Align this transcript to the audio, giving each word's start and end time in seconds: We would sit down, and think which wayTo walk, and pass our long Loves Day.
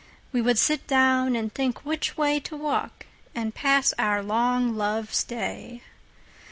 We 0.31 0.41
would 0.41 0.57
sit 0.57 0.87
down, 0.87 1.35
and 1.35 1.53
think 1.53 1.85
which 1.85 2.15
wayTo 2.17 2.57
walk, 2.57 3.05
and 3.35 3.53
pass 3.53 3.93
our 3.99 4.23
long 4.23 4.75
Loves 4.75 5.23
Day. 5.23 5.83